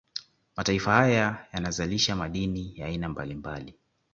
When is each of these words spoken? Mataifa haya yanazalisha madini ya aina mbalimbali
Mataifa 0.57 0.91
haya 0.93 1.45
yanazalisha 1.53 2.15
madini 2.15 2.73
ya 2.75 2.87
aina 2.87 3.09
mbalimbali 3.09 3.75